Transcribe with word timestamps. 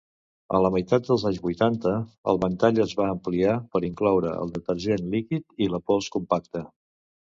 A 0.59 0.59
la 0.65 0.69
meitat 0.75 1.03
dels 1.09 1.25
anys 1.29 1.41
vuitanta 1.43 1.91
el 2.33 2.41
ventall 2.45 2.81
es 2.85 2.95
va 3.01 3.07
ampliar 3.17 3.53
per 3.75 3.83
incloure 3.91 4.33
el 4.47 4.55
detergent 4.57 5.05
líquid 5.17 5.47
i 5.67 5.69
la 5.75 5.83
pols 5.91 6.09
compacta. 6.17 6.65